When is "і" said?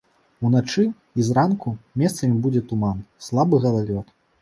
1.17-1.27